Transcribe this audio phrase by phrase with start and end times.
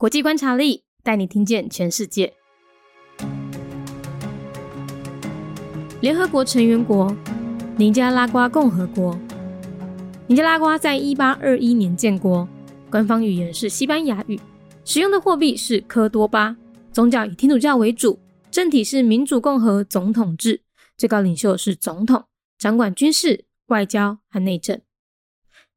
[0.00, 2.32] 国际观察力带你听见全世界。
[6.00, 7.12] 联合国成员国
[7.76, 9.18] 尼加拉瓜共和国。
[10.28, 12.48] 尼加拉瓜在一八二一年建国，
[12.88, 14.38] 官方语言是西班牙语，
[14.84, 16.56] 使用的货币是科多巴，
[16.92, 18.20] 宗教以天主教为主，
[18.52, 20.62] 政体是民主共和总统制，
[20.96, 22.22] 最高领袖是总统，
[22.56, 24.80] 掌管军事、外交和内政。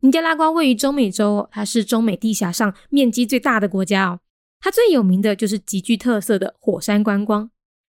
[0.04, 4.20] 尼加拉瓜位于中美洲，它是中美地峡上面积最大的国家哦。
[4.60, 7.50] 它最有名的就是极具特色的火山观光。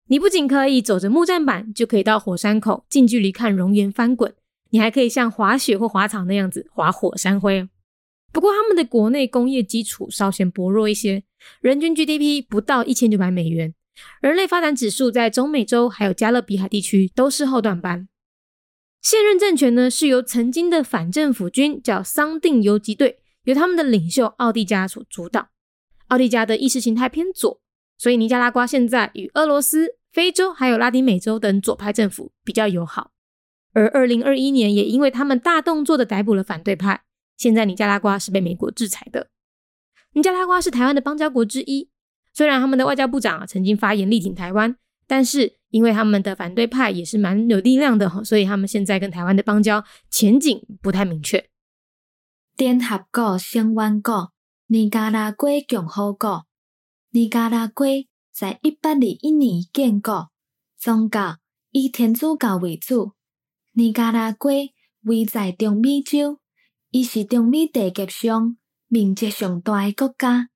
[0.09, 4.35] 你不仅可以走着木栈板，就可以到火山口近距离看熔岩翻滚，
[4.71, 7.69] 你还可以像滑雪或滑草那样子滑火山灰。
[8.33, 11.25] 不过他们的国内工业基础稍显薄弱一些，
[11.61, 13.75] 人均 GDP 不到一千九百美元，
[14.23, 18.09] 人类发展指数在中美洲还有加勒比海地区都是后段班。
[19.01, 25.51] 现任政权呢，是由曾经的反政府军叫桑定游击队，由他们的领袖奥蒂加所主导。
[26.09, 27.61] 奥蒂加的意识形态偏左，
[27.97, 33.13] 所以尼加拉瓜现在与俄罗斯、非洲还有拉丁美洲等左派政府比较友好。
[33.73, 37.03] 而二零二一年也因为他们大动作的逮捕了反对派，
[37.37, 39.29] 现在尼加拉瓜是被美国制裁的。
[40.15, 41.89] 尼加拉瓜是台湾的邦交国之一，
[42.35, 45.58] 虽然他们的外交部长啊曾经发言力挺台湾，但是。
[45.71, 51.49] 因为他们的反对派也是蛮有力量的哈，所以他们现在跟台湾的邦交前景不太明确。
[52.57, 54.33] 联合国成员国
[54.67, 56.47] 尼加拉瓜共和国，
[57.11, 57.87] 尼加拉瓜
[58.33, 60.31] 在一八二一年建国，
[60.79, 61.37] 宗教
[61.71, 63.13] 以天主教为主。
[63.73, 64.53] 尼加拉瓜
[65.03, 66.41] 位在中美洲，
[66.91, 68.57] 伊是中美地级上
[68.89, 70.49] 面积上大的国家。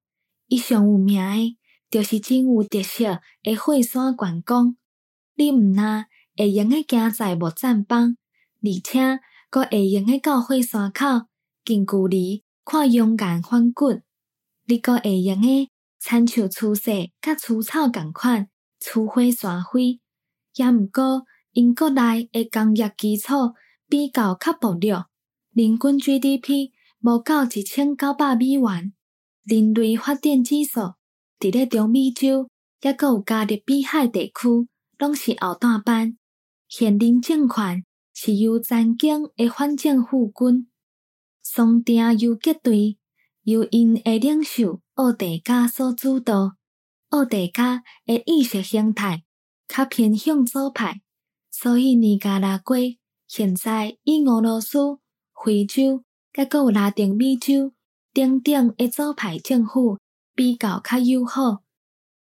[0.49, 1.57] 伊上有名的，
[1.89, 4.77] 就是真有特色的火山观光。
[5.34, 8.16] 你毋但会用个行在木栈板，
[8.62, 11.27] 而且阁会用个到火山口
[11.64, 14.03] 近距离看勇敢翻滚。
[14.66, 15.47] 你阁会用个
[15.98, 20.00] 亲像粗细甲粗糙共款粗火山灰，
[20.56, 23.54] 也毋过因国内的工业基础
[23.88, 25.06] 比较较薄弱，
[25.53, 28.92] 人均 GDP 无到一千九百美元。
[29.44, 30.94] 人类发展指数
[31.41, 32.48] 伫咧中美洲，
[32.81, 34.69] 抑阁有加勒比海地区。
[34.98, 36.16] 拢是后段班，
[36.69, 40.69] 现任政权是由曾经的反政府军
[41.42, 42.98] 松定游击队，
[43.42, 46.56] 由因的领袖奥地加所主导。
[47.08, 49.25] 奥地加的意识形态
[49.66, 51.03] 较偏向左派，
[51.50, 52.76] 所以尼加拉瓜
[53.26, 54.98] 现在以俄罗斯、
[55.44, 57.72] 非洲，甲有拉丁美洲
[58.12, 59.98] 等等的左派政府
[60.34, 61.42] 比较较友好。
[61.50, 61.62] 二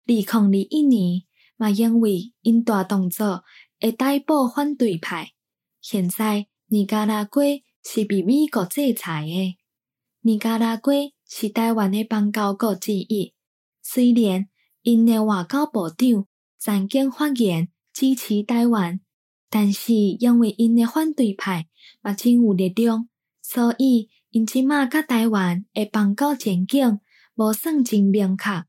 [0.06, 1.22] 零二一年。
[1.60, 3.44] 嘛，因为因大动作
[3.78, 5.32] 会逮捕反对派，
[5.82, 7.44] 现在尼加拉瓜
[7.84, 9.58] 是被美国制裁的。
[10.22, 10.94] 尼加拉瓜
[11.28, 13.34] 是台湾的邦交国之一，
[13.82, 14.48] 虽然
[14.80, 16.26] 因的外交部长
[16.58, 19.00] 曾经发言支持台湾，
[19.50, 21.68] 但是因为因的反对派
[22.00, 23.06] 嘛真有力量，
[23.42, 27.00] 所以因即马甲台湾的邦交前景
[27.34, 28.64] 无算真明确。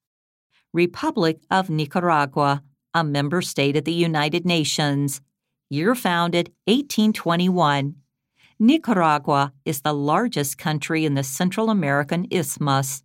[0.73, 2.63] Republic of Nicaragua.
[2.93, 5.21] A member state of the United Nations.
[5.69, 7.95] Year founded 1821.
[8.59, 13.03] Nicaragua is the largest country in the Central American Isthmus.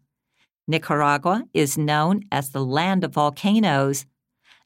[0.69, 4.04] Nicaragua is known as the land of volcanoes.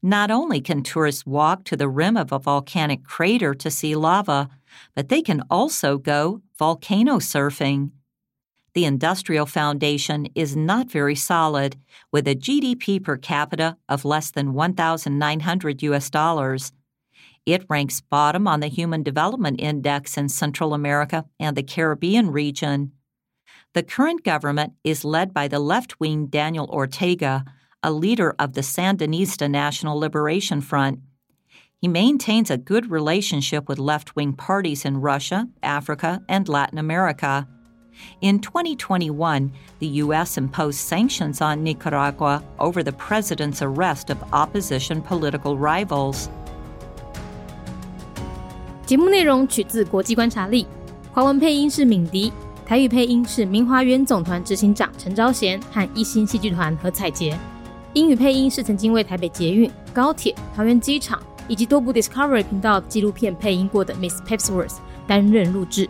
[0.03, 4.49] Not only can tourists walk to the rim of a volcanic crater to see lava,
[4.95, 7.91] but they can also go volcano surfing
[8.75, 11.77] the industrial foundation is not very solid,
[12.13, 16.73] with a GDP per capita of less than 1,900 US dollars.
[17.47, 22.93] It ranks bottom on the Human Development Index in Central America and the Caribbean region.
[23.73, 27.45] The current government is led by the left wing Daniel Ortega,
[27.83, 31.01] a leader of the Sandinista National Liberation Front.
[31.81, 37.49] He maintains a good relationship with left wing parties in Russia, Africa, and Latin America.
[38.22, 40.38] In 2021, the U.S.
[40.38, 46.28] imposed sanctions on Nicaragua over the president's arrest of opposition political rivals.
[48.86, 50.64] 节目内容取自《国际观察力》，
[51.14, 52.32] 华文配音是敏迪，
[52.66, 57.38] 台语配音是明华园总团执行长陈昭贤和一星戏剧团何彩杰，
[57.94, 64.78] 英语配音是曾经为台北捷运、高铁、桃园机场以及多部 Discovery 频道纪录片配音过的 Miss Pepsworth
[65.08, 65.90] 担任录制。